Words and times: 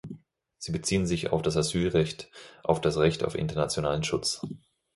Sie 0.57 0.71
beziehen 0.71 1.05
sich 1.05 1.29
auf 1.31 1.43
das 1.43 1.55
Asylrecht, 1.55 2.31
auf 2.63 2.81
das 2.81 2.97
Recht 2.97 3.23
auf 3.23 3.35
internationalen 3.35 4.03
Schutz. 4.03 4.41